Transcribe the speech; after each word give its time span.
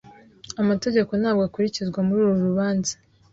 Amategeko 0.61 1.11
ntabwo 1.21 1.41
akurikizwa 1.47 1.99
muri 2.07 2.19
uru 2.25 2.41
rubanza. 2.49 2.93